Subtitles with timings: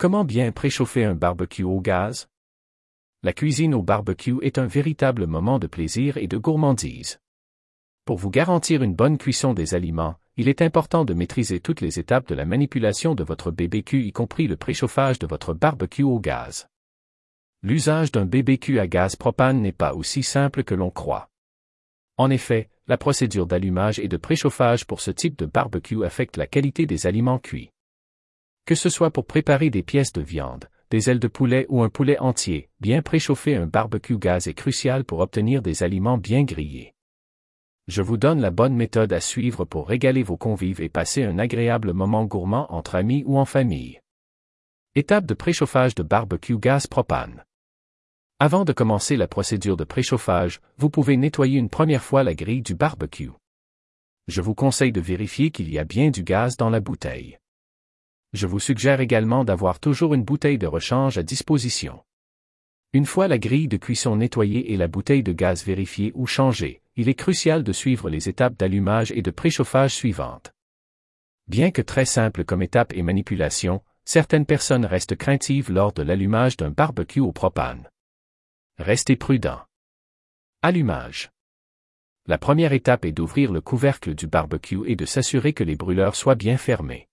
[0.00, 2.26] Comment bien préchauffer un barbecue au gaz?
[3.22, 7.20] La cuisine au barbecue est un véritable moment de plaisir et de gourmandise.
[8.06, 11.98] Pour vous garantir une bonne cuisson des aliments, il est important de maîtriser toutes les
[11.98, 16.18] étapes de la manipulation de votre BBQ y compris le préchauffage de votre barbecue au
[16.18, 16.66] gaz.
[17.62, 21.28] L'usage d'un BBQ à gaz propane n'est pas aussi simple que l'on croit.
[22.16, 26.46] En effet, la procédure d'allumage et de préchauffage pour ce type de barbecue affecte la
[26.46, 27.70] qualité des aliments cuits.
[28.70, 31.88] Que ce soit pour préparer des pièces de viande, des ailes de poulet ou un
[31.88, 36.94] poulet entier, bien préchauffer un barbecue gaz est crucial pour obtenir des aliments bien grillés.
[37.88, 41.40] Je vous donne la bonne méthode à suivre pour régaler vos convives et passer un
[41.40, 44.00] agréable moment gourmand entre amis ou en famille.
[44.94, 47.42] Étape de préchauffage de barbecue gaz propane.
[48.38, 52.62] Avant de commencer la procédure de préchauffage, vous pouvez nettoyer une première fois la grille
[52.62, 53.32] du barbecue.
[54.28, 57.36] Je vous conseille de vérifier qu'il y a bien du gaz dans la bouteille.
[58.32, 62.04] Je vous suggère également d'avoir toujours une bouteille de rechange à disposition.
[62.92, 66.82] Une fois la grille de cuisson nettoyée et la bouteille de gaz vérifiée ou changée,
[66.96, 70.52] il est crucial de suivre les étapes d'allumage et de préchauffage suivantes.
[71.48, 76.56] Bien que très simple comme étape et manipulation, certaines personnes restent craintives lors de l'allumage
[76.56, 77.88] d'un barbecue au propane.
[78.78, 79.60] Restez prudent.
[80.62, 81.30] Allumage.
[82.26, 86.14] La première étape est d'ouvrir le couvercle du barbecue et de s'assurer que les brûleurs
[86.14, 87.09] soient bien fermés.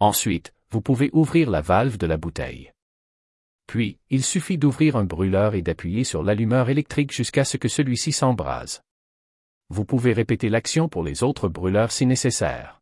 [0.00, 2.72] Ensuite, vous pouvez ouvrir la valve de la bouteille.
[3.66, 8.12] Puis, il suffit d'ouvrir un brûleur et d'appuyer sur l'allumeur électrique jusqu'à ce que celui-ci
[8.12, 8.82] s'embrase.
[9.70, 12.80] Vous pouvez répéter l'action pour les autres brûleurs si nécessaire.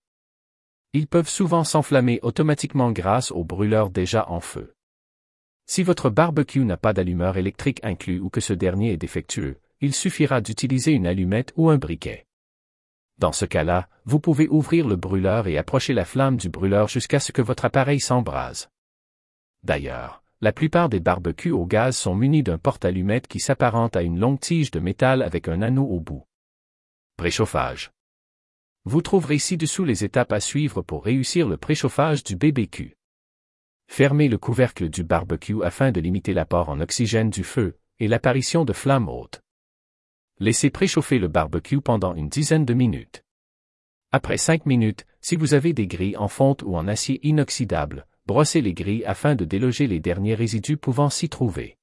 [0.94, 4.74] Ils peuvent souvent s'enflammer automatiquement grâce au brûleur déjà en feu.
[5.66, 9.94] Si votre barbecue n'a pas d'allumeur électrique inclus ou que ce dernier est défectueux, il
[9.94, 12.26] suffira d'utiliser une allumette ou un briquet.
[13.18, 17.20] Dans ce cas-là, vous pouvez ouvrir le brûleur et approcher la flamme du brûleur jusqu'à
[17.20, 18.68] ce que votre appareil s'embrase.
[19.62, 24.18] D'ailleurs, la plupart des barbecues au gaz sont munis d'un porte-allumette qui s'apparente à une
[24.18, 26.24] longue tige de métal avec un anneau au bout.
[27.16, 27.92] Préchauffage.
[28.84, 32.96] Vous trouverez ci-dessous les étapes à suivre pour réussir le préchauffage du BBQ.
[33.86, 38.64] Fermez le couvercle du barbecue afin de limiter l'apport en oxygène du feu et l'apparition
[38.64, 39.41] de flammes hautes.
[40.38, 43.24] Laissez préchauffer le barbecue pendant une dizaine de minutes.
[44.10, 48.60] Après 5 minutes, si vous avez des grilles en fonte ou en acier inoxydable, brossez
[48.60, 51.78] les grilles afin de déloger les derniers résidus pouvant s'y trouver.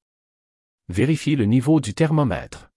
[0.90, 2.72] Vérifiez le niveau du thermomètre.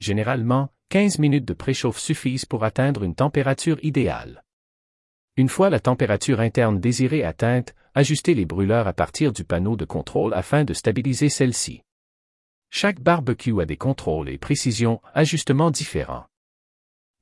[0.00, 4.44] Généralement, 15 minutes de préchauffe suffisent pour atteindre une température idéale.
[5.36, 9.84] Une fois la température interne désirée atteinte, ajustez les brûleurs à partir du panneau de
[9.84, 11.82] contrôle afin de stabiliser celle-ci.
[12.72, 16.26] Chaque barbecue a des contrôles et précisions, ajustements différents.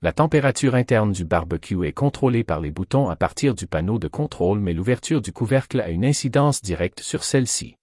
[0.02, 4.08] La température interne du barbecue est contrôlée par les boutons à partir du panneau de
[4.08, 7.76] contrôle mais l'ouverture du couvercle a une incidence directe sur celle-ci.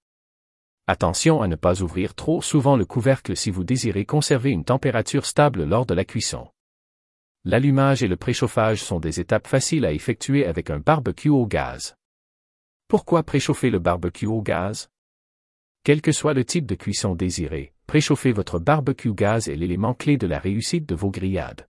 [0.85, 5.25] Attention à ne pas ouvrir trop souvent le couvercle si vous désirez conserver une température
[5.25, 6.47] stable lors de la cuisson.
[7.45, 11.95] L'allumage et le préchauffage sont des étapes faciles à effectuer avec un barbecue au gaz.
[12.87, 14.87] Pourquoi préchauffer le barbecue au gaz?
[15.85, 20.17] Quel que soit le type de cuisson désiré, préchauffer votre barbecue gaz est l'élément clé
[20.17, 21.67] de la réussite de vos grillades.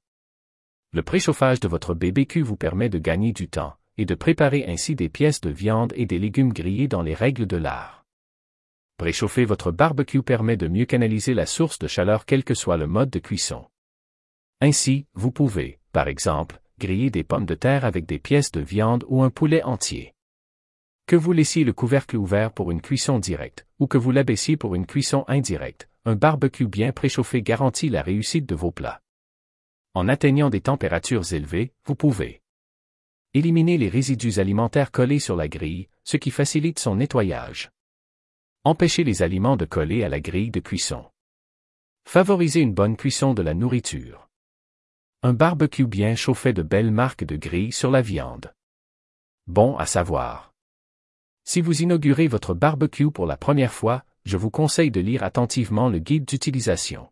[0.95, 4.95] Le préchauffage de votre BBQ vous permet de gagner du temps, et de préparer ainsi
[4.95, 8.07] des pièces de viande et des légumes grillés dans les règles de l'art.
[8.97, 12.87] Préchauffer votre barbecue permet de mieux canaliser la source de chaleur quel que soit le
[12.87, 13.67] mode de cuisson.
[14.63, 19.05] Ainsi, vous pouvez, par exemple, griller des pommes de terre avec des pièces de viande
[19.09, 20.15] ou un poulet entier.
[21.07, 24.75] Que vous laissiez le couvercle ouvert pour une cuisson directe, ou que vous l'abaissiez pour
[24.75, 29.01] une cuisson indirecte, un barbecue bien préchauffé garantit la réussite de vos plats.
[29.95, 32.43] En atteignant des températures élevées, vous pouvez
[33.35, 37.71] éliminer les résidus alimentaires collés sur la grille, ce qui facilite son nettoyage.
[38.65, 41.05] Empêcher les aliments de coller à la grille de cuisson.
[42.05, 44.29] Favoriser une bonne cuisson de la nourriture.
[45.23, 48.53] Un barbecue bien chauffé de belles marques de grille sur la viande.
[49.47, 50.56] Bon à savoir.
[51.49, 55.89] Si vous inaugurez votre barbecue pour la première fois, je vous conseille de lire attentivement
[55.89, 57.09] le guide d'utilisation.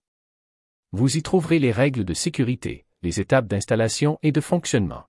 [0.90, 5.04] Vous y trouverez les règles de sécurité, les étapes d'installation et de fonctionnement.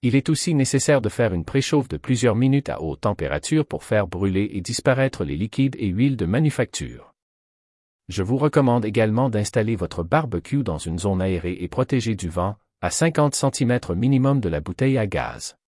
[0.00, 3.84] Il est aussi nécessaire de faire une préchauffe de plusieurs minutes à haute température pour
[3.84, 7.14] faire brûler et disparaître les liquides et huiles de manufacture.
[8.08, 12.56] Je vous recommande également d'installer votre barbecue dans une zone aérée et protégée du vent,
[12.80, 15.59] à 50 cm minimum de la bouteille à gaz.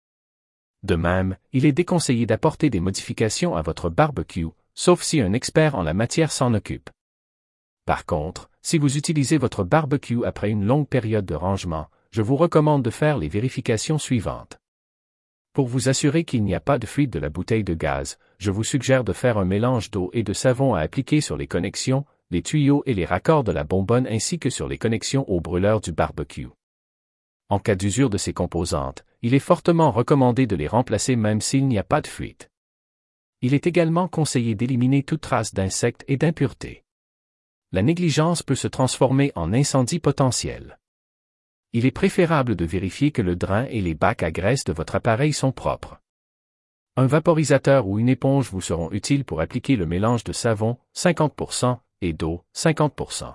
[0.82, 5.75] De même, il est déconseillé d'apporter des modifications à votre barbecue, sauf si un expert
[5.76, 6.90] en la matière s'en occupe.
[7.84, 12.37] Par contre, si vous utilisez votre barbecue après une longue période de rangement, je vous
[12.37, 14.58] recommande de faire les vérifications suivantes.
[15.52, 18.50] Pour vous assurer qu'il n'y a pas de fuite de la bouteille de gaz, je
[18.50, 22.05] vous suggère de faire un mélange d'eau et de savon à appliquer sur les connexions,
[22.31, 25.81] les tuyaux et les raccords de la bonbonne ainsi que sur les connexions au brûleur
[25.81, 26.49] du barbecue.
[27.50, 31.66] En cas d'usure de ces composantes, il est fortement recommandé de les remplacer même s'il
[31.66, 32.50] n'y a pas de fuite.
[33.40, 36.84] Il est également conseillé d'éliminer toute trace d'insectes et d'impuretés.
[37.70, 40.78] La négligence peut se transformer en incendie potentiel.
[41.72, 44.96] Il est préférable de vérifier que le drain et les bacs à graisse de votre
[44.96, 46.00] appareil sont propres.
[46.96, 51.78] Un vaporisateur ou une éponge vous seront utiles pour appliquer le mélange de savon, 50%,
[52.02, 53.34] et d'eau, 50%.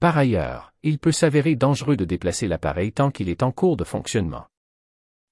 [0.00, 3.84] Par ailleurs, il peut s'avérer dangereux de déplacer l'appareil tant qu'il est en cours de
[3.84, 4.49] fonctionnement.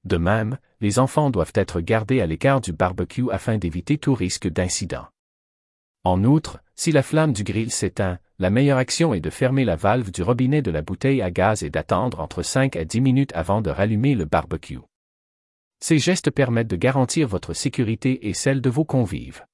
[0.05, 4.49] De même, les enfants doivent être gardés à l'écart du barbecue afin d'éviter tout risque
[4.49, 5.07] d'incident.
[6.05, 9.77] En outre, si la flamme du grill s'éteint, la meilleure action est de fermer la
[9.77, 13.33] valve du robinet de la bouteille à gaz et d'attendre entre 5 à 10 minutes
[13.35, 14.79] avant de rallumer le barbecue.
[15.81, 19.45] Ces gestes permettent de garantir votre sécurité et celle de vos convives.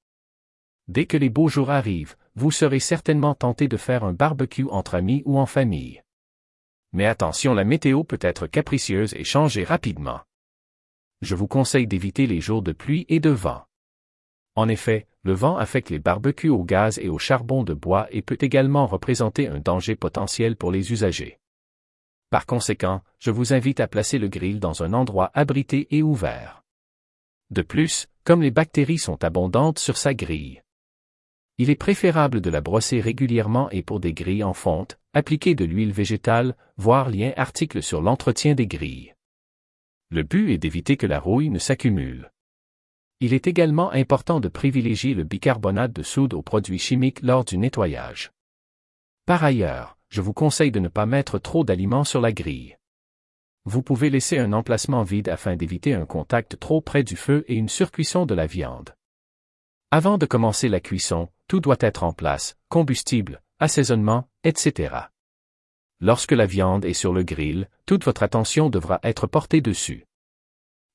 [0.87, 4.95] Dès que les beaux jours arrivent, vous serez certainement tenté de faire un barbecue entre
[4.95, 6.03] amis ou en famille.
[6.93, 10.21] Mais attention, la météo peut être capricieuse et changer rapidement.
[11.25, 13.65] Je vous conseille d'éviter les jours de pluie et de vent.
[14.53, 18.21] En effet, le vent affecte les barbecues au gaz et au charbon de bois et
[18.21, 21.39] peut également représenter un danger potentiel pour les usagers.
[22.29, 26.63] Par conséquent, je vous invite à placer le grill dans un endroit abrité et ouvert.
[27.49, 30.61] De plus, comme les bactéries sont abondantes sur sa grille,
[31.57, 35.65] il est préférable de la brosser régulièrement et pour des grilles en fonte, appliquer de
[35.65, 39.14] l'huile végétale, voir lien article sur l'entretien des grilles.
[40.15, 42.31] Le but est d'éviter que la rouille ne s'accumule.
[43.19, 47.57] Il est également important de privilégier le bicarbonate de soude aux produits chimiques lors du
[47.57, 48.31] nettoyage.
[49.25, 52.77] Par ailleurs, je vous conseille de ne pas mettre trop d'aliments sur la grille.
[53.65, 57.55] Vous pouvez laisser un emplacement vide afin d'éviter un contact trop près du feu et
[57.55, 58.95] une surcuisson de la viande.
[59.91, 64.95] Avant de commencer la cuisson, tout doit être en place, combustible, assaisonnement, etc.
[66.01, 70.05] Lorsque la viande est sur le grill, toute votre attention devra être portée dessus.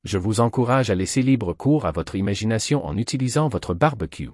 [0.05, 4.31] Je vous encourage à laisser libre cours à votre imagination en utilisant votre barbecue.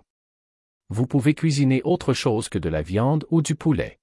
[0.89, 3.99] Vous pouvez cuisiner autre chose que de la viande ou du poulet.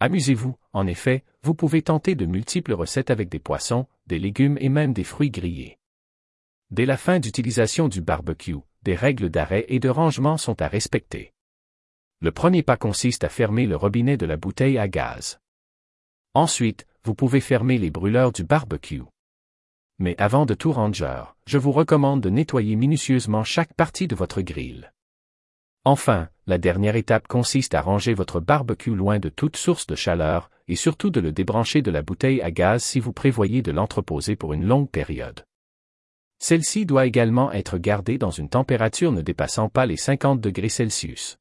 [0.00, 4.68] Amusez-vous, en effet, vous pouvez tenter de multiples recettes avec des poissons, des légumes et
[4.68, 5.78] même des fruits grillés.
[6.70, 11.32] Dès la fin d'utilisation du barbecue, des règles d'arrêt et de rangement sont à respecter.
[12.20, 15.38] Le premier pas consiste à fermer le robinet de la bouteille à gaz.
[16.34, 19.02] Ensuite, vous pouvez fermer les brûleurs du barbecue.
[20.00, 24.42] Mais avant de tout ranger, je vous recommande de nettoyer minutieusement chaque partie de votre
[24.42, 24.92] grill.
[25.84, 30.50] Enfin, la dernière étape consiste à ranger votre barbecue loin de toute source de chaleur,
[30.66, 34.34] et surtout de le débrancher de la bouteille à gaz si vous prévoyez de l'entreposer
[34.34, 35.44] pour une longue période.
[36.40, 41.38] Celle-ci doit également être gardée dans une température ne dépassant pas les 50 degrés Celsius.